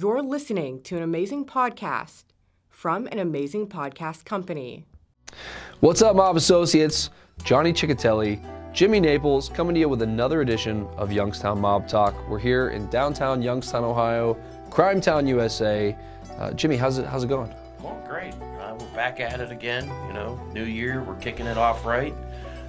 [0.00, 2.22] You're listening to an amazing podcast
[2.68, 4.84] from an amazing podcast company.
[5.80, 7.10] What's up, Mob Associates?
[7.42, 8.40] Johnny Chechitelli,
[8.72, 12.14] Jimmy Naples, coming to you with another edition of Youngstown Mob Talk.
[12.28, 14.38] We're here in downtown Youngstown, Ohio,
[14.70, 15.96] Crime Town, USA.
[16.38, 17.52] Uh, Jimmy, how's it how's it going?
[17.82, 18.34] Well, great.
[18.34, 19.84] Uh, we're back at it again.
[20.06, 22.14] You know, new year, we're kicking it off right.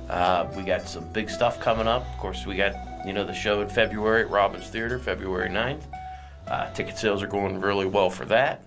[0.10, 2.12] Uh, we got some big stuff coming up.
[2.12, 2.74] Of course, we got
[3.06, 5.84] you know the show in February at Robbins Theater, February 9th.
[6.50, 8.64] Uh, ticket sales are going really well for that.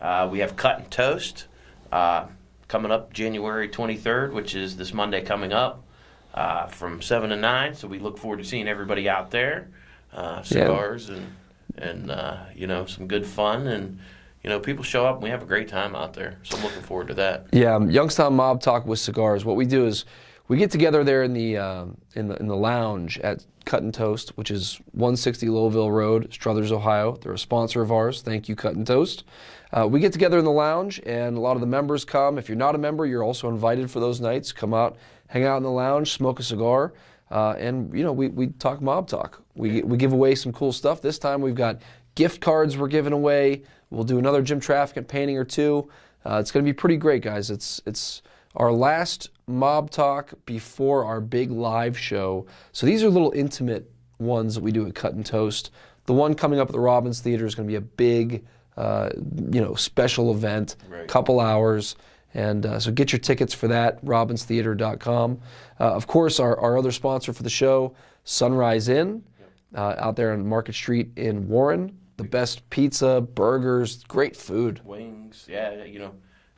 [0.00, 1.46] Uh, we have Cut and Toast
[1.90, 2.26] uh,
[2.68, 5.82] coming up January 23rd, which is this Monday coming up
[6.34, 7.74] uh, from 7 to 9.
[7.74, 9.68] So we look forward to seeing everybody out there.
[10.12, 11.34] Uh, cigars and,
[11.78, 13.66] and uh, you know, some good fun.
[13.66, 13.98] And,
[14.42, 16.38] you know, people show up and we have a great time out there.
[16.42, 17.46] So I'm looking forward to that.
[17.52, 19.46] Yeah, um, Youngstown Mob Talk with cigars.
[19.46, 20.04] What we do is
[20.48, 23.94] we get together there in the um, in the in the lounge at Cut and
[23.94, 27.16] Toast, which is 160 Lowellville Road, Struthers, Ohio.
[27.16, 28.22] They're a sponsor of ours.
[28.22, 29.24] Thank you, Cut and Toast.
[29.72, 32.38] Uh, we get together in the lounge, and a lot of the members come.
[32.38, 34.52] If you're not a member, you're also invited for those nights.
[34.52, 34.96] Come out,
[35.28, 36.92] hang out in the lounge, smoke a cigar,
[37.30, 39.42] uh, and you know we, we talk mob talk.
[39.54, 41.00] We we give away some cool stuff.
[41.00, 41.80] This time we've got
[42.14, 43.62] gift cards we're giving away.
[43.90, 45.90] We'll do another Jim Traficant painting or two.
[46.24, 47.50] Uh, it's going to be pretty great, guys.
[47.50, 48.22] It's it's
[48.54, 52.46] our last mob talk before our big live show.
[52.72, 55.70] So these are little intimate ones that we do at Cut and Toast.
[56.06, 58.44] The one coming up at the Robbins Theater is going to be a big,
[58.76, 59.10] uh,
[59.50, 61.06] you know, special event, Right.
[61.08, 61.96] couple hours.
[62.34, 65.40] And uh, so get your tickets for that, robbinstheater.com.
[65.78, 69.22] Uh, of course, our, our other sponsor for the show, Sunrise Inn,
[69.74, 71.96] uh, out there on Market Street in Warren.
[72.16, 74.80] The best pizza, burgers, great food.
[74.84, 76.12] Wings, yeah, you know,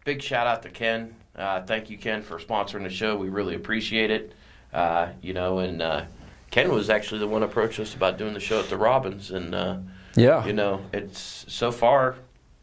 [0.04, 1.14] big shout out to Ken.
[1.36, 3.16] Uh, thank you, Ken, for sponsoring the show.
[3.16, 4.32] We really appreciate it.
[4.72, 6.04] Uh, you know, and uh,
[6.50, 9.30] Ken was actually the one who approached us about doing the show at the Robbins,
[9.30, 9.78] and uh,
[10.16, 10.44] Yeah.
[10.46, 12.16] you know, it's so far,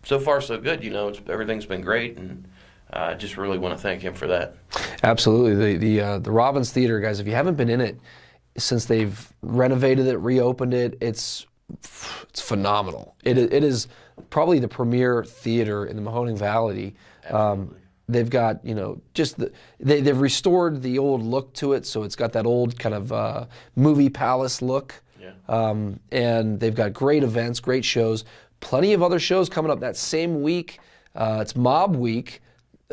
[0.04, 0.84] so far so good.
[0.84, 2.46] You know, it's, everything's been great, and
[2.92, 4.56] I just really want to thank him for that.
[5.04, 5.56] Absolutely.
[5.56, 7.20] The the uh, the Robbins Theater, guys.
[7.20, 8.00] If you haven't been in it
[8.58, 11.46] since they've renovated it, reopened it, it's
[12.30, 13.16] it's phenomenal.
[13.24, 13.88] It it is
[14.30, 16.96] probably the premier theater in the Mahoning Valley.
[17.30, 17.76] Um,
[18.12, 22.04] they've got you know just the they they've restored the old look to it, so
[22.04, 23.46] it's got that old kind of uh,
[23.76, 25.02] movie palace look.
[25.20, 25.32] Yeah.
[25.48, 28.26] Um, and they've got great events, great shows,
[28.60, 30.80] plenty of other shows coming up that same week.
[31.14, 32.42] Uh, it's Mob Week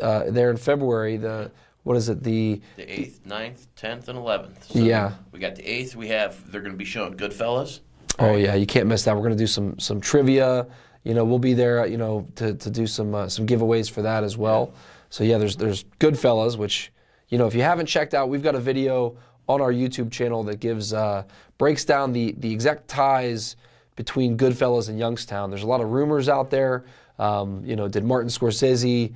[0.01, 1.17] uh, there in February.
[1.17, 1.51] The
[1.83, 2.21] what is it?
[2.23, 4.73] The The 8th, 9th, 10th, and 11th.
[4.73, 5.13] So Yeah.
[5.31, 5.95] We got the 8th.
[5.95, 7.79] We have, they're going to be showing Goodfellas.
[8.19, 9.15] oh yeah, you can't miss that.
[9.15, 10.67] We're going to do some some trivia.
[11.03, 11.85] You know, we'll be there.
[11.87, 14.73] You know, to, to do some uh, some giveaways for that as well.
[15.09, 16.91] So yeah, there's there's Goodfellas, which
[17.29, 20.43] you know if you haven't checked out, we've got a video on our YouTube channel
[20.43, 21.23] that gives uh,
[21.57, 23.55] breaks down the the exact ties
[23.95, 25.49] between Goodfellas and Youngstown.
[25.49, 26.85] There's a lot of rumors out there.
[27.17, 29.13] Um, you know, did Martin Scorsese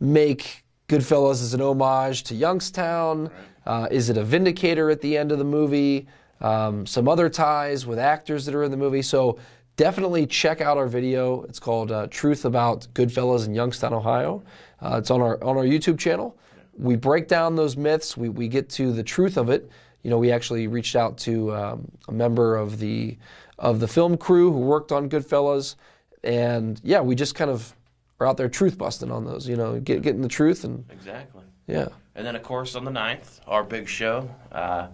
[0.00, 3.30] make Goodfellas as an homage to Youngstown?
[3.66, 6.06] Uh, is it a vindicator at the end of the movie?
[6.40, 9.02] Um, some other ties with actors that are in the movie.
[9.02, 9.38] So
[9.76, 11.42] definitely check out our video.
[11.42, 14.42] It's called uh, "Truth About Goodfellas in Youngstown, Ohio."
[14.80, 16.36] Uh, it's on our on our YouTube channel.
[16.78, 18.16] We break down those myths.
[18.16, 19.70] We we get to the truth of it.
[20.02, 23.16] You know, we actually reached out to um, a member of the
[23.58, 25.76] of the film crew who worked on Goodfellas,
[26.24, 27.74] and yeah, we just kind of
[28.18, 29.48] are out there truth busting on those.
[29.48, 31.42] You know, get, getting the truth and Exactly.
[31.66, 31.88] yeah.
[32.14, 34.88] And then, of course, on the 9th, our big show, uh,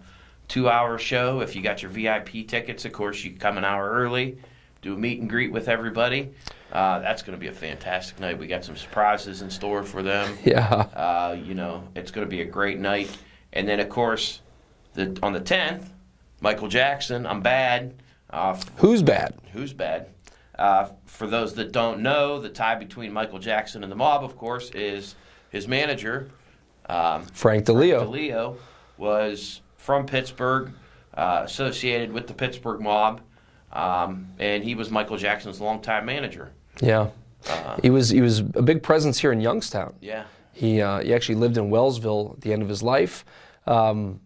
[0.47, 1.41] two hour show.
[1.41, 4.39] If you got your VIP tickets, of course, you come an hour early,
[4.83, 6.31] do a meet and greet with everybody.
[6.73, 8.39] Uh, that's going to be a fantastic night.
[8.39, 10.37] We got some surprises in store for them.
[10.45, 10.69] Yeah.
[10.69, 13.17] Uh, you know, it's going to be a great night.
[13.53, 14.41] And then, of course,
[14.95, 15.89] the on the 10th,
[16.41, 17.95] Michael Jackson, I'm Bad.
[18.31, 19.35] Uh, Who's bad?
[19.53, 20.09] Who's bad?
[20.59, 24.37] Uh, for those that don't know, the tie between Michael Jackson and the mob, of
[24.37, 25.15] course, is
[25.51, 26.31] his manager,
[26.89, 28.03] um, Frank DiLeo.
[28.03, 28.57] DiLeo,
[28.97, 30.73] was from Pittsburgh,
[31.15, 33.21] uh, associated with the Pittsburgh mob,
[33.73, 36.53] um, and he was Michael Jackson's longtime manager.
[36.81, 37.09] Yeah.
[37.83, 39.95] he was he was a big presence here in Youngstown.
[40.01, 43.25] Yeah, He uh, he actually lived in Wellsville at the end of his life.
[43.67, 44.21] Um,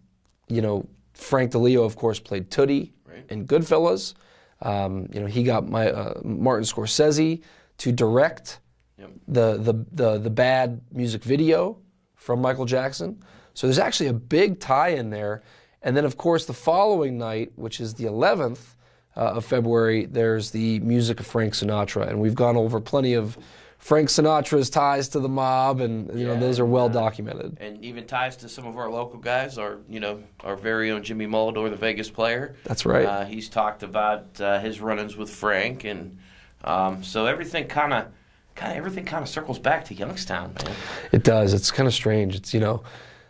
[0.47, 3.25] you know, Frank DiLeo, of course, played Tuddy Right.
[3.29, 4.13] in Goodfellas.
[4.61, 7.41] Um, you know, he got my uh, Martin Scorsese
[7.79, 8.59] to direct
[8.97, 9.11] Yep.
[9.27, 11.77] the, the the the bad music video
[12.15, 13.21] from Michael Jackson.
[13.53, 15.43] So there's actually a big tie in there.
[15.81, 18.75] And then, of course, the following night, which is the 11th
[19.15, 23.37] uh, of February, there's the music of Frank Sinatra, and we've gone over plenty of
[23.77, 27.57] Frank Sinatra's ties to the mob, and you know those are well documented.
[27.59, 29.57] and even ties to some of our local guys.
[29.57, 32.55] Our you know our very own Jimmy Mulador, the Vegas player.
[32.63, 33.05] That's right.
[33.05, 36.17] Uh, he's talked about uh, his run-ins with Frank, and
[36.63, 38.05] Um, so everything kind of,
[38.55, 40.73] kind of everything kind of circles back to Youngstown, man.
[41.11, 41.53] It does.
[41.53, 42.35] It's kind of strange.
[42.35, 42.83] It's you know,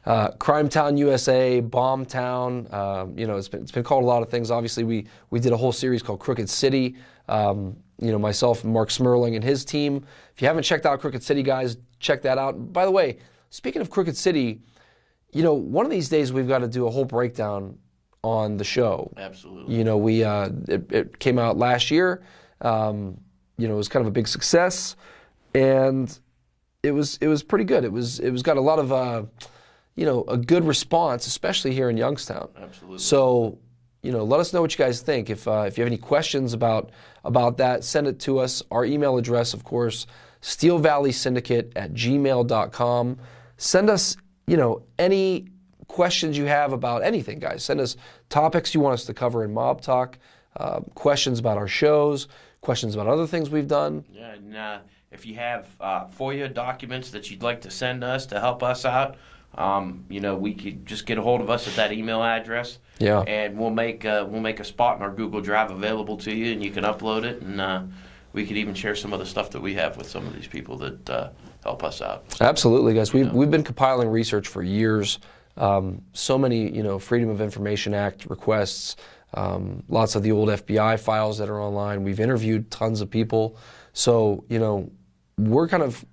[0.05, 2.67] uh, Crime Town USA, Bomb Town.
[2.71, 4.51] Um, you know, it's been it's been called a lot of things.
[4.51, 6.95] Obviously, we we did a whole series called Crooked City.
[7.29, 10.05] Um, you know, myself, Marc Smerling, and his team.
[10.35, 12.73] If you haven't checked out Crooked City, guys, check that out.
[12.73, 13.19] By the way,
[13.49, 14.61] speaking of Crooked City,
[15.31, 17.77] you know, one of these days we've got to do a whole breakdown
[18.23, 19.13] on the show.
[19.17, 19.75] Absolutely.
[19.75, 22.23] You know, we uh, it, it came out last year.
[22.61, 23.19] Um,
[23.57, 24.95] you know, it was kind of a big success,
[25.53, 26.17] and
[26.81, 27.83] it was it was pretty good.
[27.83, 29.23] It was it was got a lot of uh,
[29.95, 32.49] you know a good response, especially here in Youngstown.
[32.57, 32.99] Absolutely.
[32.99, 33.59] So
[34.03, 35.29] you know, let us know what you guys think.
[35.29, 36.91] If uh, if you have any questions about
[37.23, 38.61] about that, send it to us.
[38.69, 40.05] Our email address, of course,
[40.41, 43.17] Steel Valley Syndicate at gmail.com.
[43.57, 45.47] Send us you know any
[45.87, 47.63] questions you have about anything, guys.
[47.63, 47.95] Send us
[48.29, 50.19] topics you want us to cover in Mob Talk,
[50.57, 52.27] uh, questions about our shows,
[52.61, 54.03] questions about other things we've done.
[54.11, 54.79] Yeah, and uh,
[55.11, 58.83] if you have uh, FOIA documents that you'd like to send us to help us
[58.83, 59.15] out,
[59.55, 62.79] um, you know, we could just get a hold of us at that email address.
[62.99, 63.21] Yeah.
[63.21, 66.53] And we'll make uh, we'll make a spot in our Google Drive available to you,
[66.53, 67.83] and you can upload it, and uh,
[68.33, 70.47] we could even share some of the stuff that we have with some of these
[70.47, 71.29] people that uh,
[71.63, 72.25] help us out.
[72.41, 73.13] Absolutely, guys.
[73.13, 75.19] We've, we've been compiling research for years.
[75.55, 78.95] Um, so many, you know, Freedom of Information Act requests,
[79.35, 82.03] um, lots of the old FBI files that are online.
[82.03, 83.57] We've interviewed tons of people.
[83.93, 84.91] So, you know,
[85.37, 86.03] we're kind of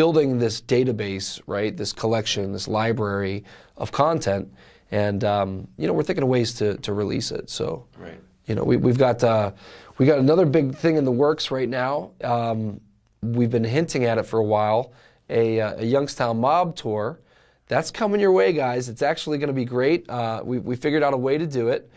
[0.00, 1.76] building this database, right?
[1.76, 3.44] This collection, this library
[3.76, 4.50] of content.
[4.90, 7.50] And, um, you know, we're thinking of ways to, to release it.
[7.50, 8.18] So, Right.
[8.46, 9.52] you know, we, we've got uh,
[9.98, 12.12] we got another big thing in the works right now.
[12.24, 12.80] Um,
[13.20, 14.94] we've been hinting at it for a while.
[15.28, 17.20] A, uh, a Youngstown Mob tour.
[17.68, 18.88] That's coming your way, guys.
[18.88, 20.08] It's actually going to be great.
[20.08, 21.90] Uh, we, we figured out a way to do it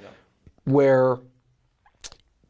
[0.66, 1.20] where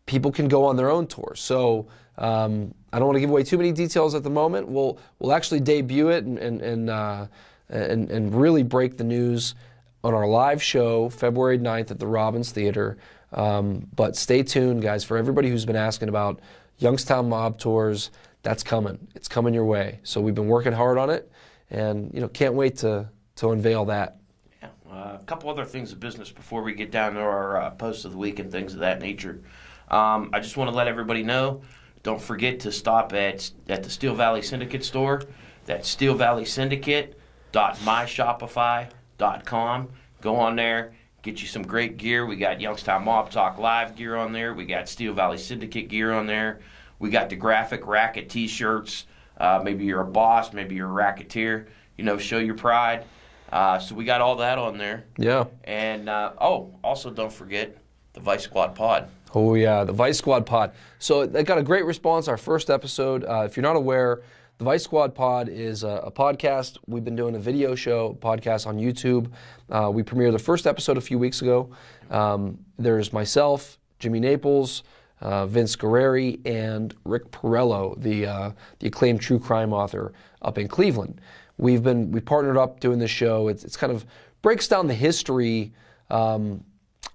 [0.08, 1.34] people can go on their own tour.
[1.36, 4.68] So um, I don't want to give away too many details at the moment.
[4.68, 7.28] We'll we'll actually debut it and and and, uh,
[7.70, 9.56] and, and really break the news
[10.04, 12.98] on our live show February 9th at the Robbins Theater.
[13.32, 15.04] Um, but stay tuned, guys.
[15.04, 16.40] For everybody who's been asking about
[16.78, 18.12] Youngstown Mob tours,
[18.44, 19.08] that's coming.
[19.16, 20.00] It's coming your way.
[20.04, 21.32] So we've been working hard on it,
[21.72, 24.18] and you know can't wait to to unveil that.
[24.62, 24.70] Yeah.
[24.88, 28.06] Uh, a couple other things of business before we get down to our uh, posts
[28.06, 29.42] of the week and things of that nature.
[29.90, 31.64] Um, I just want to let everybody know.
[32.04, 35.24] Don't forget to stop at at the Steel Valley Syndicate store.
[35.66, 37.18] That's Steel Valley Syndicate
[37.54, 39.90] myshopify.com.
[40.22, 42.26] Go on there, get you some great gear.
[42.26, 44.54] We got Youngstown Mob Talk Live gear on there.
[44.54, 46.60] We got Steel Valley Syndicate gear on there.
[47.00, 49.08] We got the graphic racket T-shirts.
[49.38, 51.68] Uh, maybe you're a boss, maybe you're a racketeer.
[51.98, 53.04] You know, show your pride.
[53.52, 55.04] Uh, so we got all that on there.
[55.18, 55.44] Yeah.
[55.66, 57.78] And uh, oh, also don't forget
[58.14, 59.10] the Vice Squad Pod.
[59.36, 60.74] Oh yeah, the Vice Squad Pod.
[61.00, 62.28] So they got a great response.
[62.28, 63.26] Our first episode.
[63.26, 64.22] Uh, if you're not aware,
[64.60, 66.78] the Vice Squad Pod is a, a podcast.
[66.86, 69.32] We've been doing a video show podcast on YouTube.
[69.72, 71.72] Uh, we premiered the first episode a few weeks ago.
[72.12, 74.84] Um, there's myself, Jimmy Naples,
[75.22, 80.14] uh, Vince Guerrieri, and Rick Porrello, the uh, the acclaimed true crime author
[80.44, 81.20] up in Cleveland.
[81.58, 83.48] We've been we partnered up doing this show.
[83.48, 84.06] It's, it's kind of
[84.44, 85.74] breaks down the history
[86.12, 86.64] um,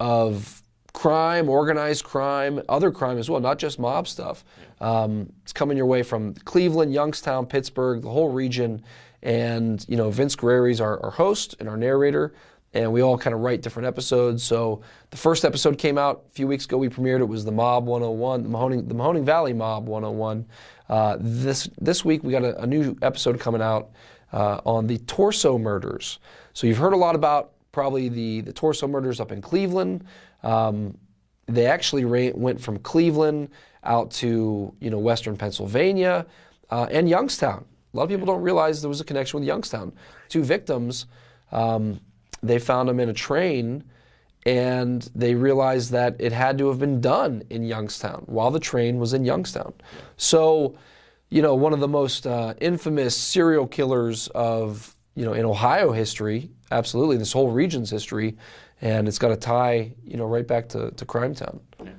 [0.01, 4.45] of crime, organized crime, other crime as well, not just mob stuff.
[4.81, 8.83] Um, it's coming your way from Cleveland, Youngstown, Pittsburgh, the whole region.
[9.23, 12.35] And, you know, Vince Guerrieri's our, our host and our narrator,
[12.75, 14.43] and we all kind of write different episodes.
[14.43, 16.77] So the first episode came out a few weeks ago.
[16.77, 20.47] We premiered it was the Mob 101, the Mahoning, the Mahoning Valley Mob 101.
[20.89, 23.91] Uh, this this week we got a, a new episode coming out
[24.33, 26.19] uh, on the torso murders.
[26.53, 30.05] So you've heard a lot about probably the the torso murders up in Cleveland.
[30.43, 30.97] Um,
[31.47, 33.51] they actually ra- went from Cleveland
[33.85, 36.27] out to you know western Pennsylvania
[36.71, 37.65] uh, and Youngstown.
[37.93, 39.93] A lot of people don't realize there was a connection with Youngstown.
[40.29, 41.07] Two victims,
[41.53, 42.01] um,
[42.43, 43.83] they found them in a train,
[44.45, 48.99] and they realized that it had to have been done in Youngstown while the train
[48.99, 49.73] was in Youngstown.
[50.17, 50.77] So,
[51.31, 55.93] you know, one of the most uh, infamous serial killers of you know in Ohio
[55.93, 58.37] history, absolutely this whole region's history,
[58.81, 61.61] and it's got a tie you know right back to, to Crime Town.
[61.83, 61.91] Yeah.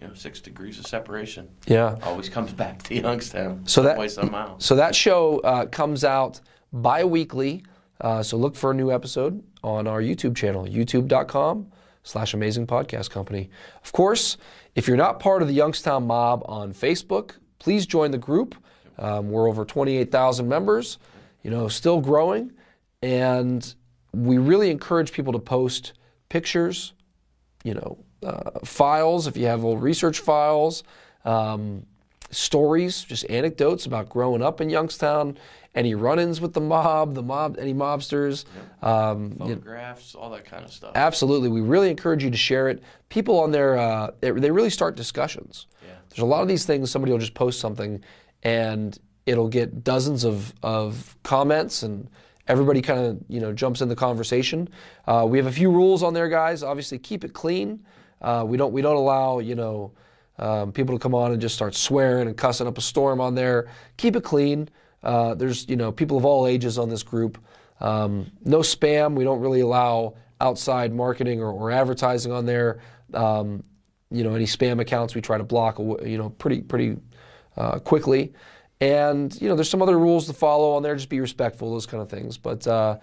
[0.00, 1.48] You know, six degrees of separation.
[1.66, 1.96] Yeah.
[2.02, 3.62] Always comes back to Youngstown.
[3.66, 4.56] So that- somehow.
[4.58, 6.40] So that show uh, comes out
[6.72, 7.62] bi-weekly.
[8.00, 11.68] Uh, so look for a new episode on our YouTube channel, youtube.com
[12.02, 13.48] slash amazing podcast company.
[13.82, 14.36] Of course,
[14.74, 18.56] if you're not part of the Youngstown Mob on Facebook, please join the group.
[18.98, 20.98] Um, we're over 28,000 members,
[21.42, 22.52] you know, still growing.
[23.00, 23.74] And
[24.14, 25.92] we really encourage people to post
[26.28, 26.92] pictures,
[27.62, 30.82] you know, uh, files, if you have old research files,
[31.24, 31.84] um,
[32.30, 35.36] stories, just anecdotes about growing up in Youngstown,
[35.74, 38.44] any run-ins with the mob, the mob, any mobsters.
[38.82, 40.92] Um, you know, Photographs, all that kind of stuff.
[40.94, 42.82] absolutely, we really encourage you to share it.
[43.08, 45.66] People on there, uh, they, they really start discussions.
[45.82, 45.92] Yeah.
[46.08, 46.90] There's a lot of these things.
[46.90, 48.02] Somebody will just post something,
[48.42, 52.08] and it'll get dozens of, of comments, and
[52.48, 54.68] everybody kind of you know jumps in the conversation.
[55.06, 56.62] Uh, we have a few rules on there, guys.
[56.62, 57.84] Obviously, keep it clean.
[58.20, 59.92] Uh, we don't we don't allow you know
[60.38, 63.34] um, people to come on and just start swearing and cussing up a storm on
[63.34, 63.68] there.
[63.96, 64.68] Keep it clean.
[65.02, 67.38] Uh, there's you know people of all ages on this group.
[67.80, 69.14] Um, no spam.
[69.14, 72.80] We don't really allow outside marketing or, or advertising on there.
[73.12, 73.62] Um,
[74.10, 76.96] you know any spam accounts we try to block you know pretty pretty
[77.56, 78.32] uh, quickly.
[78.80, 80.94] And you know there's some other rules to follow on there.
[80.94, 82.36] Just be respectful, those kind of things.
[82.36, 82.98] But uh,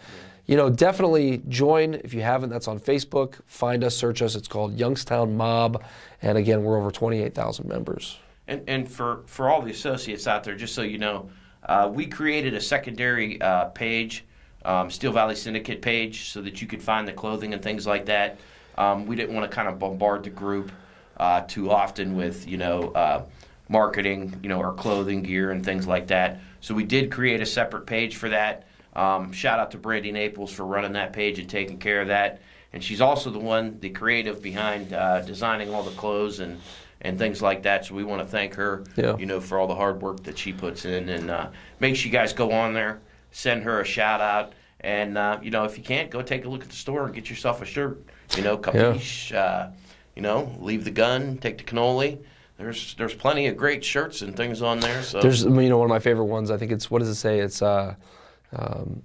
[0.46, 2.50] you know definitely join if you haven't.
[2.50, 3.36] That's on Facebook.
[3.46, 4.36] Find us, search us.
[4.36, 5.84] It's called Youngstown Mob.
[6.22, 8.20] And again, we're over 28,000 members.
[8.48, 11.30] And, and for, for all the associates out there, just so you know,
[11.64, 14.26] uh, we created a secondary uh, page,
[14.66, 18.06] um, Steel Valley Syndicate page, so that you could find the clothing and things like
[18.08, 18.40] that.
[18.78, 20.72] Um, we didn't want to kind of bombard the group
[21.18, 23.24] uh, too often with, you know, uh,
[23.72, 26.40] marketing, you know, our clothing gear and things like that.
[26.60, 28.68] So we did create a separate page for that.
[28.94, 32.42] Um, shout out to Brandy Naples for running that page and taking care of that.
[32.74, 36.60] And she's also the one, the creative behind uh, designing all the clothes and,
[37.00, 37.86] and things like that.
[37.86, 39.16] So we want to thank her, Yeah.
[39.18, 41.08] you know, for all the hard work that she puts in.
[41.08, 41.48] And uh,
[41.80, 43.00] make sure you guys go on there,
[43.32, 44.52] send her a shout out.
[44.82, 47.14] And, uh, you know, if you can't, go take a look at the store and
[47.16, 48.04] get yourself a shirt.
[48.36, 49.70] You know, capiche, uh,
[50.16, 52.18] you know, leave the gun, take the cannoli.
[52.62, 55.02] There's there's plenty of great shirts and things on there.
[55.02, 56.52] So There's, you know, one of my favorite ones.
[56.52, 57.40] I think it's what does it say?
[57.40, 57.96] It's uh,
[58.56, 59.02] um,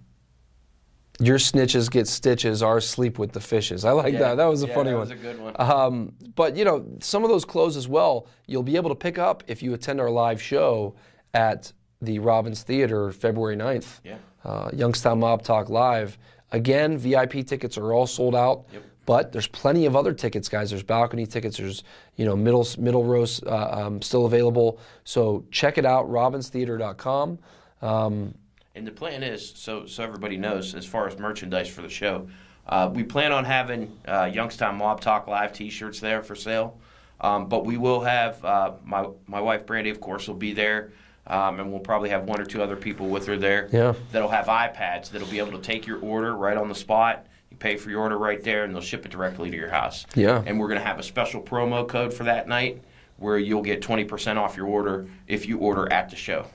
[1.18, 3.86] your snitches get stitches, Our sleep with the fishes.
[3.86, 4.18] I like Yeah.
[4.20, 4.34] that.
[4.36, 5.00] That was a Yeah, funny that one.
[5.00, 5.54] was a good one.
[5.58, 9.18] Um, but you know, some of those clothes as well, you'll be able to pick
[9.18, 10.94] up if you attend our live show
[11.32, 11.72] at
[12.02, 14.00] the Robbins Theater February 9th.
[14.04, 14.16] Yeah.
[14.44, 16.18] Uh, Youngstown Mob Talk Live.
[16.52, 18.66] Again, VIP tickets are all sold out.
[18.72, 18.82] Yep.
[19.06, 20.70] But there's plenty of other tickets, guys.
[20.70, 21.56] There's balcony tickets.
[21.56, 21.84] There's
[22.16, 24.78] you know middle middle rows uh, um, still available.
[25.04, 27.38] So check it out, RobbinsTheater.com.
[27.82, 28.34] Um,
[28.74, 32.28] And the plan is, so so everybody knows, as far as merchandise for the show,
[32.68, 36.78] uh, we plan on having uh, Youngstown Mob Talk live T-shirts there for sale.
[37.20, 40.92] Um, but we will have uh, my my wife Brandy, of course, will be there,
[41.28, 43.68] um, and we'll probably have one or two other people with her there.
[43.72, 43.94] Yeah.
[44.12, 47.26] That'll have iPads that'll be able to take your order right on the spot.
[47.56, 50.04] You pay for your order right there, and they'll ship it directly to your house.
[50.14, 50.42] Yeah.
[50.44, 52.82] And we're gonna have a special promo code for that night,
[53.16, 56.46] where you'll get twenty percent off your order if you order at the show.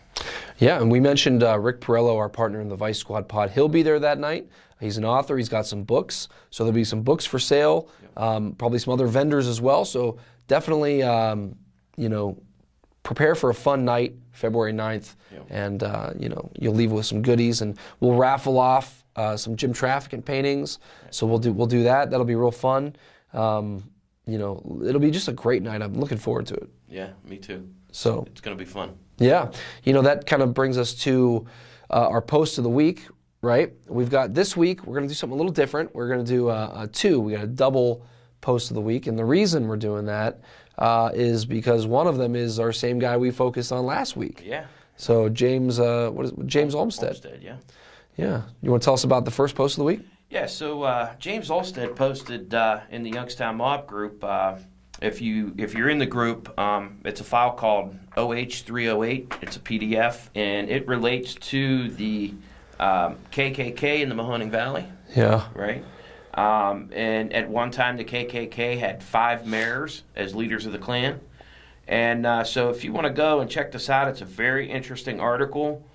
[0.59, 3.49] Yeah, and we mentioned uh, Rick Porrello, our partner in the Vice Squad pod.
[3.49, 4.47] He'll be there that night.
[4.79, 5.37] He's an author.
[5.37, 7.89] He's got some books, so there'll be some books for sale.
[8.15, 9.85] Um, probably some other vendors as well.
[9.85, 10.17] So
[10.47, 11.55] definitely, um,
[11.97, 12.37] you know,
[13.01, 15.45] prepare for a fun night, February 9th, Yep.
[15.49, 19.55] and uh, you know you'll leave with some goodies, and we'll raffle off uh, some
[19.55, 20.79] Jim Traficant paintings.
[21.09, 22.09] So we'll do we'll do that.
[22.11, 22.95] That'll be real fun.
[23.33, 23.83] Um,
[24.25, 25.81] you know, it'll be just a great night.
[25.81, 26.69] I'm looking forward to it.
[26.89, 27.67] Yeah, me too.
[27.91, 28.95] So It's gonna be fun.
[29.17, 29.51] yeah,
[29.83, 31.45] you know that kind of brings us to
[31.89, 33.07] uh, our post of the week,
[33.41, 33.73] right?
[33.87, 34.85] We've got this week.
[34.85, 35.93] We're going to do something a little different.
[35.93, 37.19] We're going to do uh, a two.
[37.19, 38.05] We got a double
[38.39, 40.39] post of the week, and the reason we're doing that
[40.77, 44.41] uh, is because one of them is our same guy we focused on last week.
[44.45, 44.67] Yeah.
[44.95, 47.09] So James, uh, what is James Olmstead?
[47.09, 47.57] Olmstead, yeah.
[48.17, 50.01] Yeah, you want to tell us about the first post of the week?
[50.29, 54.23] Yeah, so uh, James Olmstead posted uh, in the Youngstown Mob group.
[54.23, 54.55] Uh,
[55.01, 59.41] if you if you're in the group, um, it's a file called OH308.
[59.43, 62.33] It's a PDF, and it relates to the
[62.79, 65.47] um, KKK in the Mahoning Valley, Yeah.
[65.53, 65.83] right?
[66.33, 71.19] Um, and at one time, the KKK had five mayors as leaders of the Klan.
[71.87, 74.69] And uh, so, if you want to go and check this out, it's a very
[74.69, 75.85] interesting article.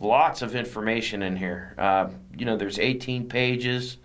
[0.00, 1.74] Lots of information in here.
[1.76, 3.98] Uh, you know, there's 18 pages.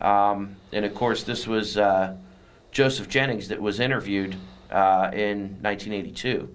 [0.00, 2.16] Um, and of course, this was uh,
[2.70, 4.36] Joseph Jennings that was interviewed
[4.70, 6.48] uh, in 1982.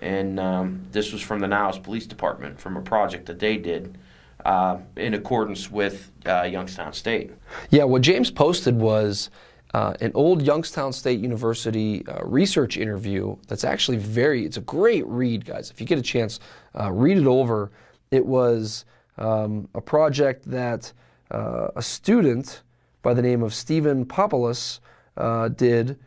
[0.00, 3.96] And um, this was from the Niles Police Department from a project that they did
[4.44, 7.32] uh, in accordance with uh, Youngstown State.
[7.70, 9.30] Yeah, what James posted was
[9.74, 15.06] uh, an old Youngstown State University uh, research interview that's actually very, it's a great
[15.06, 15.70] read, guys.
[15.70, 16.40] If you get a chance,
[16.78, 17.70] uh, read it over.
[18.10, 18.84] It was
[19.18, 20.92] um, a project that
[21.30, 22.62] uh, a student
[23.02, 24.80] by the name of Stephen Popoulos
[25.16, 25.98] uh, did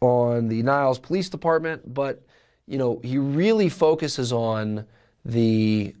[0.00, 2.22] on the Niles Police Department, but
[2.66, 4.84] you know he really focuses on
[5.24, 5.94] the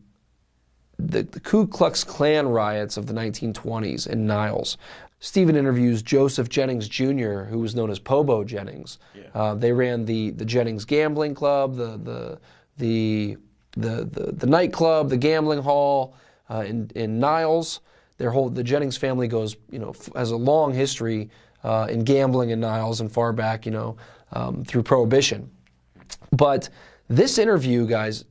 [0.98, 4.76] the, the Ku Klux Klan riots of the 1920s in Niles.
[5.18, 8.98] Stephen interviews Joseph Jennings Jr., who was known as Pobo Jennings.
[9.14, 9.22] Yeah.
[9.34, 12.38] Uh, they ran the the Jennings Gambling Club, the the
[12.78, 13.36] the
[13.72, 16.14] the the, the nightclub, the gambling hall
[16.50, 17.80] uh, in in Niles.
[18.18, 21.30] Their whole the Jennings family goes, you know, f- has a long history
[21.64, 23.96] uh, in gambling in Niles and far back, you know,
[24.32, 25.50] um, through Prohibition.
[26.30, 26.68] But
[27.08, 28.24] this interview, guys,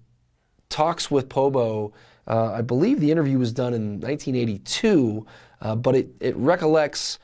[0.69, 1.93] talks with Pobo.
[2.27, 5.25] Uh, I believe the interview was done in 1982,
[5.62, 7.19] uh, but it, it recollects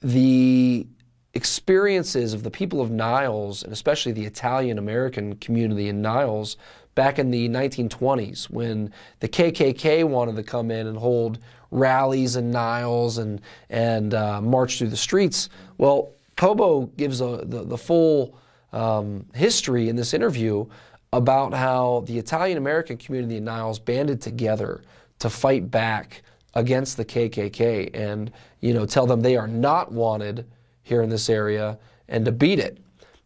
[0.00, 0.86] the
[1.34, 6.56] experiences of the people of Niles, and especially the Italian American community in Niles,
[6.94, 11.38] back in the 1920s when the KKK wanted to come in and hold
[11.70, 15.48] rallies in Niles and, and uh, march through the streets.
[15.78, 18.36] Well, Pobo gives a, the, the full
[18.72, 20.66] um, history in this interview
[21.12, 24.82] about how the Italian American community in Niles banded together
[25.18, 26.22] to fight back
[26.54, 30.46] against the KKK and you know tell them they are not wanted
[30.82, 31.78] here in this area
[32.08, 32.78] and to beat it.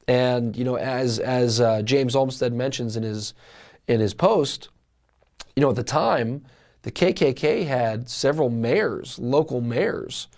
[0.06, 3.34] And you know, as as uh, James Olmstead mentions in his
[3.88, 4.68] in his post,
[5.56, 6.44] you know, at the time,
[6.82, 10.28] the KKK had several mayors, local mayors,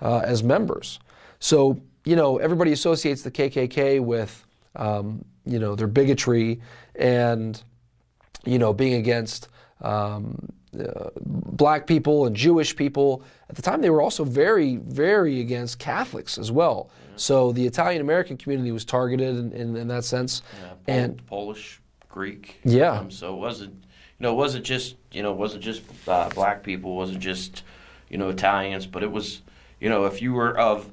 [0.00, 1.00] uh, as members.
[1.40, 6.60] So you know, everybody associates the KKK with um, you know their bigotry
[6.94, 7.60] and
[8.44, 9.48] you know being against
[9.80, 10.48] um,
[10.80, 13.22] uh, black people and Jewish people.
[13.48, 16.90] At the time, they were also very, very against Catholics as well.
[17.16, 20.42] So the Italian American community was targeted in, in, in that sense.
[20.52, 22.60] Yeah, Pol- And Polish, Greek.
[22.64, 22.98] Yeah.
[22.98, 26.28] Um, so it wasn't, you know, it wasn't just, you know, it wasn't just uh,
[26.30, 27.62] black people, it wasn't just,
[28.10, 29.40] you know, Italians, but it was,
[29.80, 30.90] you know, if you were of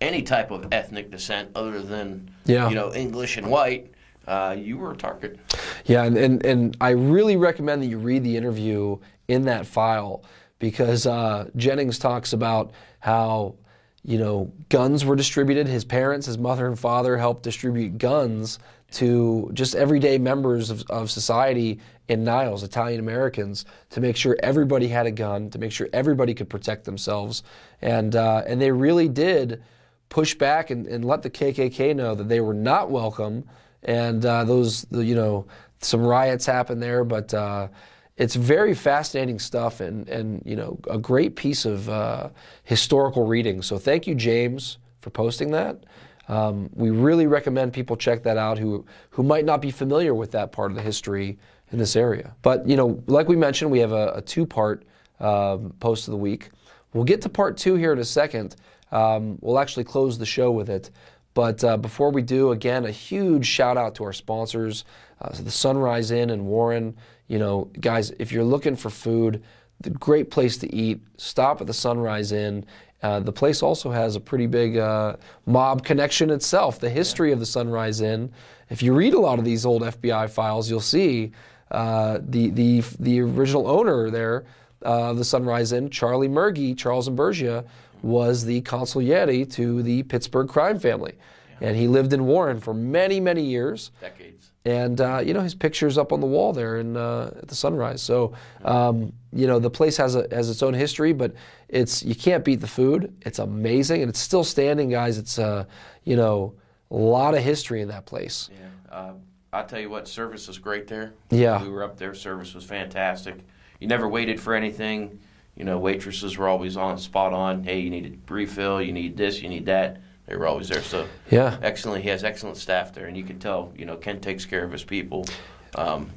[0.00, 2.68] any type of ethnic descent other than, Yeah.
[2.68, 3.90] you know, English and white,
[4.28, 5.38] uh, you were a target.
[5.84, 10.24] Yeah, and, and, and I really recommend that you read the interview in that file
[10.58, 13.56] because uh, Jennings talks about how
[14.02, 15.66] you know guns were distributed.
[15.66, 18.58] His parents, his mother and father, helped distribute guns
[18.92, 24.86] to just everyday members of, of society in Niles, Italian Americans, to make sure everybody
[24.86, 27.42] had a gun, to make sure everybody could protect themselves,
[27.82, 29.62] and uh, and they really did
[30.08, 33.44] push back and, and let the KKK know that they were not welcome.
[33.82, 35.46] And uh, those, you know,
[35.80, 37.68] some riots happened there, but uh,
[38.16, 42.30] it's very fascinating stuff and, and, you know, a great piece of uh,
[42.64, 43.62] historical reading.
[43.62, 45.84] So thank you, James, for posting that.
[46.28, 50.30] Um, we really recommend people check that out who, who might not be familiar with
[50.32, 51.38] that part of the history
[51.70, 52.34] in this area.
[52.42, 54.84] But, you know, like we mentioned, we have a, a two part
[55.20, 56.50] um, post of the week.
[56.94, 58.56] We'll get to part two here in a second.
[58.92, 60.90] Um, we'll actually close the show with it.
[61.34, 64.86] But uh, before we do, again, a huge shout out to our sponsors,
[65.20, 66.96] uh, the Sunrise Inn and Warren.
[67.28, 69.42] You know, guys, if you're looking for food,
[69.80, 72.64] the great place to eat, stop at the Sunrise Inn.
[73.02, 76.80] Uh, the place also has a pretty big uh, mob connection itself.
[76.80, 78.32] The history of the Sunrise Inn.
[78.70, 81.32] If you read a lot of these old FBI files, you'll see
[81.70, 84.44] uh, the the the original owner there
[84.84, 87.64] uh, of the Sunrise Inn, Charlie Murgy, Charles Imburgia,
[88.02, 91.14] was the consigliere to the Pittsburgh crime family,
[91.60, 93.90] and he lived in Warren for many many years.
[94.00, 94.35] Decades.
[94.66, 97.54] And uh, you know his picture's up on the wall there in uh, at the
[97.54, 98.02] Sunrise.
[98.02, 101.34] So um, you know the place has a has its own history, but
[101.68, 103.14] it's you can't beat the food.
[103.22, 105.18] It's amazing, and it's still standing, guys.
[105.18, 105.66] It's uh,
[106.02, 106.54] you know
[106.90, 108.50] a lot of history in that place.
[108.52, 108.96] Yeah.
[108.96, 109.12] Uh,
[109.52, 111.14] I'll tell you what, service was great there.
[111.30, 111.62] Yeah.
[111.62, 113.36] We were up there, service was fantastic.
[113.80, 115.20] You never waited for anything.
[115.54, 117.64] You know, waitresses were always on, spot on.
[117.64, 120.02] Hey, you need a refill, you need this, you need that.
[120.26, 120.82] They were always there.
[120.82, 121.56] So, Yeah.
[121.62, 122.02] excellent.
[122.02, 124.72] He has excellent staff there, and you can tell, you know, Ken takes care of
[124.72, 125.26] his people.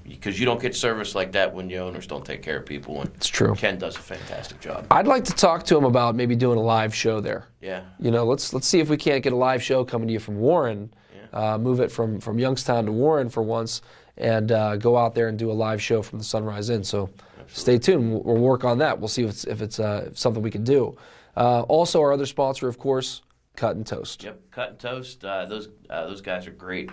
[0.07, 3.01] Because you don't get service like that when the owners don't take care of people.
[3.01, 3.53] And It's true.
[3.55, 4.85] Ken does a fantastic job.
[4.89, 7.47] I'd like to talk to him about maybe doing a live show there.
[7.61, 7.81] Yeah.
[7.99, 10.19] You know, let's let's see if we can't get a live show coming to you
[10.19, 10.93] from Warren,
[11.33, 13.81] uh, move it from from Youngstown to Warren for once,
[14.17, 16.85] and uh, go out there and do a live show from the Sunrise Inn.
[16.85, 17.09] So,
[17.47, 18.11] stay tuned.
[18.11, 18.97] We'll, we'll work on that.
[18.97, 20.95] We'll see if it's if it's uh, something we can do.
[21.35, 23.23] Uh, also, our other sponsor, of course,
[23.55, 24.23] Cut and Toast.
[24.23, 25.25] Yep, cut and toast.
[25.25, 26.89] Uh, those uh, those guys are great.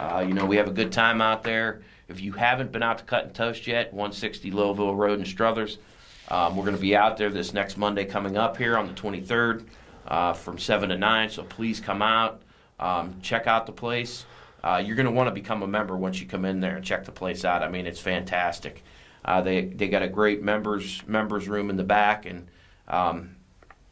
[0.00, 1.82] Uh, you know, we have a good time out there.
[2.08, 5.78] If you haven't been out to Cut and Toast yet, 160 Lowellville Road in Struthers,
[6.28, 8.94] um, we're going to be out there this next Monday coming up here on the
[8.94, 9.66] 23rd
[10.06, 11.30] uh, from 7 to 9.
[11.30, 12.42] So please come out,
[12.80, 14.24] um, check out the place.
[14.62, 16.84] Uh, you're going to want to become a member once you come in there and
[16.84, 17.62] check the place out.
[17.62, 18.82] I mean, it's fantastic.
[19.24, 22.48] Uh, they they got a great members members room in the back, and
[22.86, 23.36] um,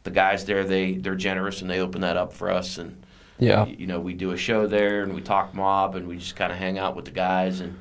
[0.07, 2.95] the guys there they they're generous and they open that up for us and
[3.39, 3.65] Yeah.
[3.65, 6.51] you know we do a show there and we talk mob and we just kind
[6.51, 7.77] of hang out with the guys and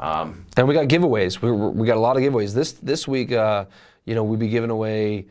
[0.00, 1.40] um, And we got giveaways.
[1.40, 3.30] We, we got a lot of giveaways this this week.
[3.32, 3.66] Uh,
[4.04, 5.26] you know, we'll be giving away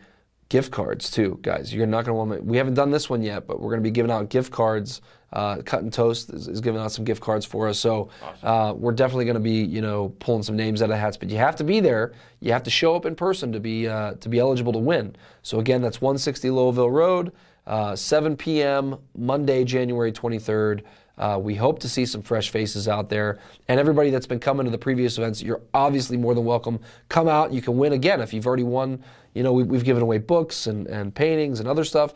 [0.49, 1.73] gift cards too, guys.
[1.73, 2.45] You're not going to want to.
[2.51, 5.01] We haven't done this one yet, but we're going to be giving out gift cards.
[5.33, 8.47] Uh, Cut and Toast is, is, giving out some gift cards for us, so awesome.
[8.47, 11.17] uh, we're definitely going to be, you know, pulling some names out of hats.
[11.17, 12.13] But you have to be there.
[12.39, 15.15] You have to show up in person to be uh, to be eligible to win.
[15.41, 17.31] So again, that's 160 Lowellville Road,
[17.65, 18.99] uh, 7 p.m.
[19.15, 20.83] Monday, January 23rd.
[21.17, 23.39] Uh, we hope to see some fresh faces out there.
[23.67, 26.79] And everybody that's been coming to the previous events, you're obviously more than welcome.
[27.09, 27.51] Come out.
[27.53, 29.03] You can win again if you've already won.
[29.33, 32.13] You know, we, have given away books and, and paintings and other stuff.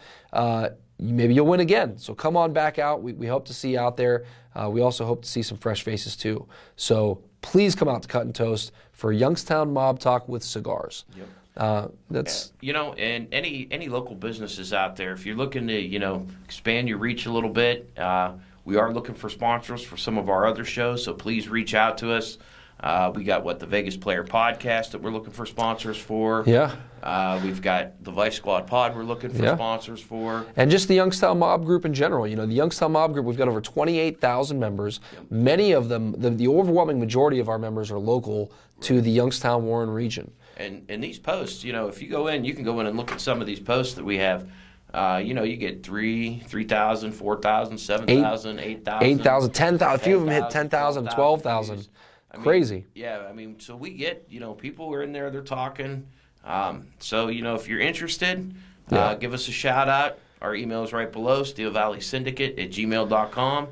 [1.00, 1.98] Maybe you'll win again.
[1.98, 3.04] So come on back out.
[3.04, 4.26] We, we hope to see you out there.
[4.56, 6.48] Uh, we also hope to see some fresh faces too.
[6.76, 11.06] So please come out to Cut and Toast for Youngstown Mob Talk with cigars.
[11.16, 11.28] Yep.
[11.56, 15.80] Uh, that's you know, and any any local businesses out there, if you're looking to
[15.80, 18.34] you know expand your reach a little bit, uh,
[18.64, 21.98] we are looking for sponsors for some of our other shows, so please reach out
[22.00, 22.38] to us.
[22.80, 26.44] Uh, we got what the Vegas Player podcast that we're looking for sponsors for.
[26.46, 26.76] Yeah.
[27.02, 29.56] Uh, we've got the Vice Squad Pod we're looking for yeah.
[29.56, 30.46] sponsors for.
[30.56, 32.28] And just the Youngstown Mob Group in general.
[32.28, 35.00] You know, the Youngstown Mob Group, we've got over 28,000 members.
[35.30, 38.82] Many of them, the, the, overwhelming majority of our members are local right.
[38.84, 40.32] to the Youngstown Warren region.
[40.58, 42.98] And, and these posts, you know, if you go in, you can go in and
[42.98, 44.48] look at some of these posts that we have
[44.94, 49.04] uh, you know, you get three, 3,000, 4,000, 7,000, 8,000.
[49.04, 49.96] 8,000, 10,000.
[49.96, 51.88] A few of them hit 10,000, 12,000.
[52.36, 52.76] Crazy.
[52.76, 56.06] Mean, yeah, I mean, so we get, you know, people are in there, they're talking.
[56.44, 58.54] Um, so, you know, if you're interested,
[58.92, 59.06] uh, yeah.
[59.06, 60.20] uh, give us a shout out.
[60.42, 63.68] Our email is right below, Steel Valley Syndicate at gmail.com.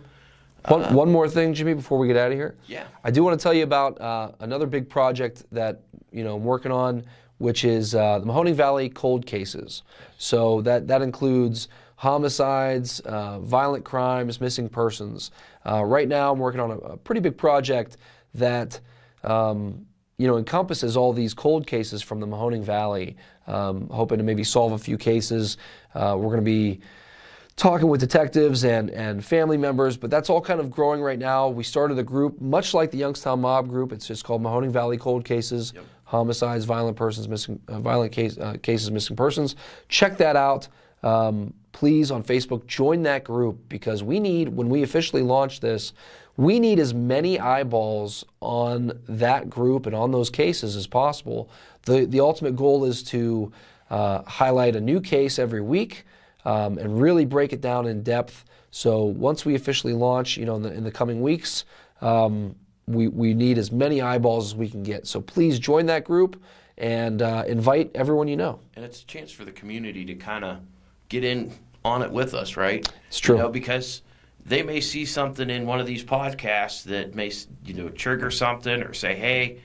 [0.68, 2.56] One, uh, one more thing, Jimmy, before we get out of here.
[2.68, 2.86] Yeah.
[3.04, 6.44] I do want to tell you about uh, another big project that, you know, I'm
[6.44, 7.06] working on
[7.38, 9.84] which is uh, the Mahoning Valley cold cases.
[10.18, 15.32] So that, that includes homicides, uh, violent crimes, missing persons.
[15.66, 17.98] Uh, right now, I'm working on a, a pretty big project
[18.38, 18.80] that
[19.24, 19.86] um,
[20.18, 23.16] you know encompasses all these cold cases from the Mahoning Valley.
[23.48, 25.58] Um, hoping to maybe solve a few cases.
[25.94, 26.80] Uh, we're going to be
[27.56, 31.48] talking with detectives and, and family members, but that's all kind of growing right now.
[31.48, 33.94] We started a group, much like the Youngstown Mob Group.
[33.94, 35.74] It's just called Mahoning Valley Cold Cases.
[35.76, 39.56] Yep homicides, violent persons, missing, uh, violent case, uh, cases, missing persons.
[39.90, 40.68] Check that out.
[41.04, 45.94] Um, please on Facebook join that group because we need when we officially launch this,
[46.38, 51.50] we need as many eyeballs on that group and on those cases as possible.
[51.84, 53.52] The the ultimate goal is to
[53.90, 56.06] uh, highlight a new case every week
[56.44, 58.46] um, and really break it down in depth.
[58.72, 61.66] So once we officially launch, you know, in the, in the coming weeks.
[62.02, 62.56] Um,
[62.88, 65.08] we, we need as many eyeballs as we can get.
[65.08, 66.42] So please join that group
[66.78, 68.60] and uh, invite everyone you know.
[68.76, 70.60] And it's a chance for the community to kind of
[71.10, 71.52] get in
[71.84, 72.88] on it with us, right?
[73.08, 73.38] It's true.
[73.38, 74.02] You know, because
[74.46, 77.32] they may see something in one of these podcasts that may
[77.66, 79.60] you know trigger something or say, hey,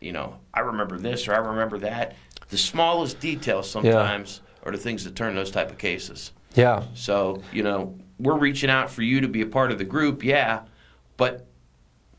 [0.00, 2.16] you know, I remember this or I remember that.
[2.48, 4.68] The smallest details sometimes yeah.
[4.68, 6.32] are the things that turn those type of cases.
[6.54, 6.84] Yeah.
[6.94, 10.24] So you know, we're reaching out for you to be a part of the group,
[10.24, 10.62] yeah,
[11.16, 11.46] but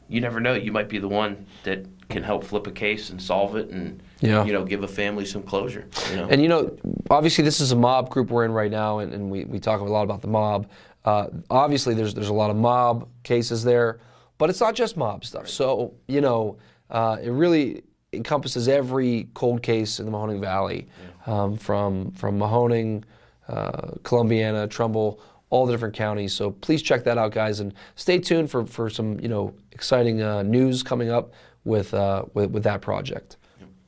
[0.10, 0.54] you never know.
[0.54, 4.04] You might be the one that can help flip a case and solve it, and
[4.20, 4.44] yeah.
[4.44, 5.88] you know, give a family some closure.
[6.10, 6.28] You know?
[6.30, 6.78] And you know,
[7.10, 9.80] obviously, this is a mob group we're in right now, and, and we, we talk
[9.80, 10.70] a lot about the mob.
[11.06, 14.00] Uh, obviously, there's there's a lot of mob cases there,
[14.38, 15.48] but it's not just mob stuff.
[15.48, 16.58] So you know,
[16.90, 17.84] uh, it really
[18.14, 20.88] encompasses every cold case in the Mahoning Valley,
[21.26, 23.04] um, from from Mahoning,
[23.48, 26.34] uh, Columbiana, Trumbull, all the different counties.
[26.34, 30.22] So please check that out, guys, and stay tuned for, for some you know exciting
[30.22, 31.34] uh, news coming up
[31.64, 33.38] with, uh, with, with that project.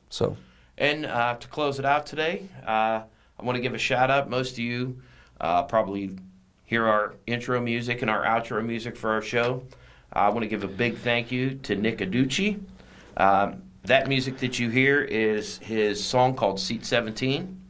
[0.10, 0.38] So.
[0.78, 3.02] And uh, to close it out today, uh,
[3.40, 4.30] I want to give a shout out.
[4.30, 5.02] Most of you
[5.40, 6.18] uh, probably
[6.74, 9.62] hear our intro music and our outro music for our show.
[10.12, 12.60] I want to give a big thank you to Nick Adduci.
[13.16, 17.62] Um, that music that you hear is his song called Seat 17.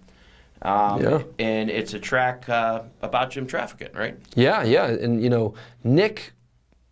[0.62, 1.22] Um, yeah.
[1.38, 4.18] And it's a track uh, about Jim Traficant, right?
[4.36, 4.86] Yeah, yeah.
[4.86, 6.32] And, you know, Nick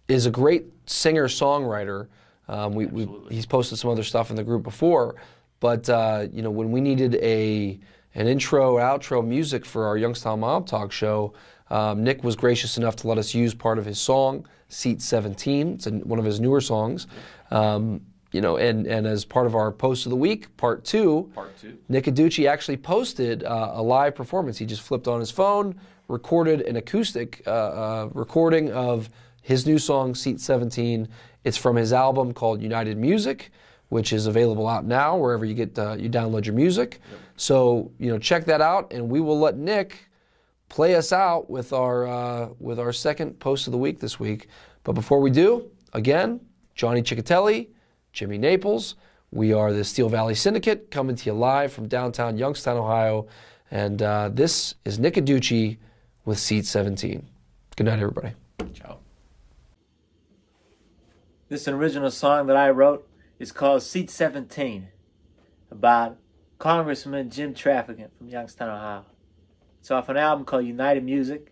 [0.09, 2.07] is a great singer songwriter.
[2.49, 5.15] Um, we, we, he's posted some other stuff in the group before.
[5.61, 7.79] But, uh, you know, when we needed a
[8.15, 11.33] an intro, outro music for our Youngstown Mob Talk show,
[11.71, 15.73] um, Nick was gracious enough to let us use part of his song, Seat 17.
[15.75, 17.07] It's one of his newer songs.
[17.49, 18.01] Um,
[18.33, 21.57] you know, and, and as part of our post of the week, part two, part
[21.57, 21.77] two.
[21.89, 24.57] Nick Adduci actually posted uh, a live performance.
[24.57, 25.75] He just flipped on his phone,
[26.07, 29.09] recorded an acoustic uh, uh, recording of
[29.41, 31.07] his new song, Seat 17.
[31.43, 33.51] It's from his album called United Music,
[33.89, 37.01] which is available out now wherever you get uh, you download your music.
[37.11, 37.19] Yep.
[37.37, 40.10] So you know, check that out, and we will let Nick
[40.71, 44.47] play us out with our uh, with our second post of the week this week.
[44.83, 46.39] But before we do, again,
[46.75, 47.67] Johnny Chechitelli
[48.13, 48.95] Jimmy Naples.
[49.31, 53.27] We are the Steel Valley Syndicate coming to you live from downtown Youngstown, Ohio.
[53.69, 55.77] And uh, this is Nick Adduci
[56.25, 57.25] with Seat 17.
[57.77, 58.33] Good night, everybody.
[58.73, 58.99] Ciao.
[61.47, 63.07] This original song that I wrote
[63.39, 64.89] is called Seat 17
[65.69, 66.17] about
[66.59, 69.05] Congressman Jim Traficant from Youngstown, Ohio.
[69.81, 71.51] It's off an album called United Music.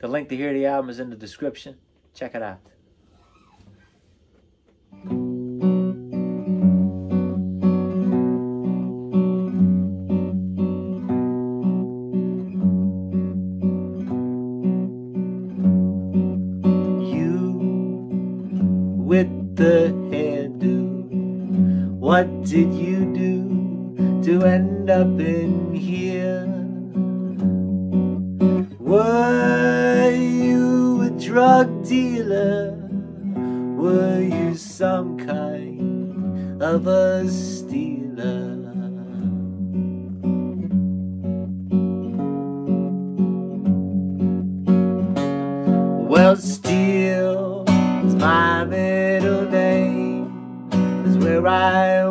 [0.00, 1.76] The link to hear the album is in the description.
[2.14, 2.60] Check it out.
[17.04, 17.58] You
[18.96, 21.10] with the hairdo,
[21.98, 26.07] what did you do to end up in here?
[31.38, 32.76] Drug dealer?
[33.76, 38.56] Were you some kind of a stealer?
[46.10, 47.64] Well, Steel
[48.04, 50.68] is my middle name.
[51.06, 52.02] Is where I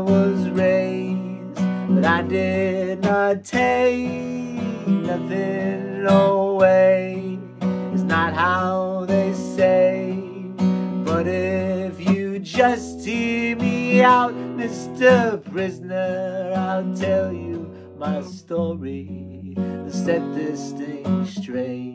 [14.03, 15.43] out, Mr.
[15.51, 21.93] Prisoner, I'll tell you my story to set this thing straight.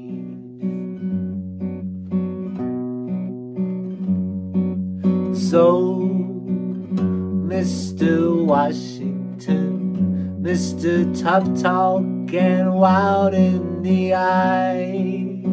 [5.51, 6.01] So,
[7.47, 8.45] Mr.
[8.45, 11.23] Washington, Mr.
[11.23, 15.45] Tough Talk and Wild in the Eye,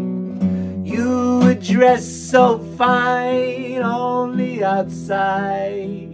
[0.84, 6.09] you were dressed so fine on the outside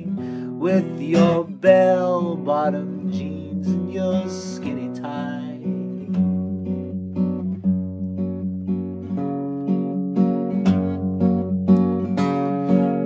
[0.66, 5.60] with your bell bottom jeans and your skinny tie.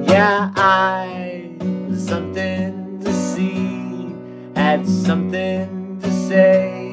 [0.10, 1.52] Yeah, I
[1.98, 4.16] something to see,
[4.56, 6.90] had something to say,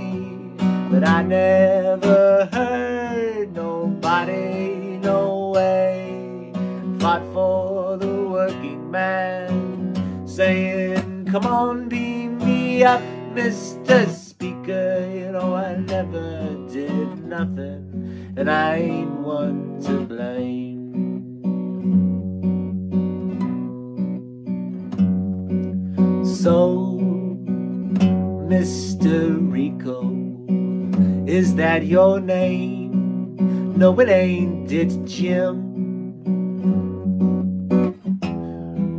[0.90, 2.48] but I never
[10.36, 13.00] saying, Come on, beam me up,
[13.32, 14.06] Mr.
[14.06, 15.10] Speaker.
[15.10, 20.92] You know, I never did nothing, and I ain't one to blame.
[26.22, 26.98] So,
[28.52, 29.38] Mr.
[29.50, 30.02] Rico,
[31.26, 33.72] is that your name?
[33.74, 35.65] No, it ain't, it's Jim.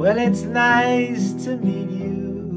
[0.07, 2.55] Well, it's nice to meet you,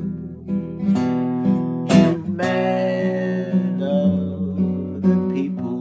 [1.90, 5.80] you man of the people.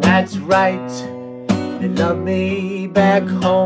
[0.00, 0.90] That's right,
[1.78, 3.65] they love me back home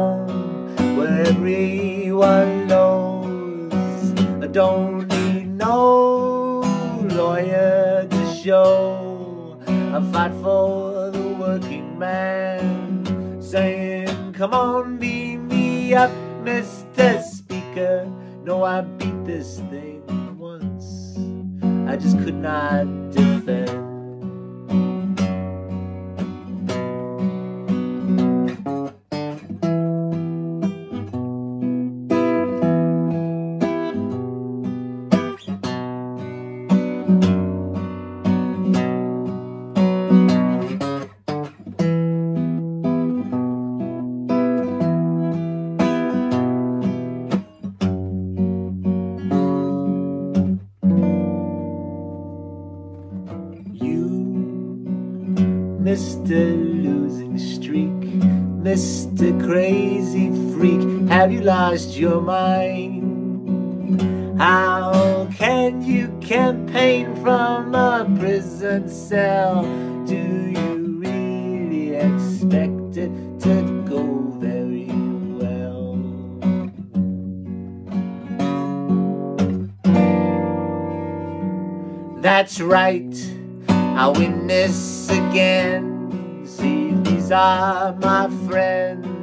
[10.12, 16.10] fight for the working man, saying, Come on, beat me up,
[16.42, 17.22] Mr.
[17.22, 18.10] Speaker.
[18.44, 20.02] No, I beat this thing
[20.38, 21.16] once,
[21.88, 23.79] I just could not defend.
[61.70, 64.00] Lost your mind?
[64.40, 69.62] How can you campaign from a prison cell?
[70.04, 74.02] Do you really expect it to go
[74.40, 74.90] very
[75.38, 75.94] well?
[82.20, 83.14] That's right,
[83.68, 84.08] I
[84.48, 86.42] this again.
[86.44, 89.19] See, these are my friends.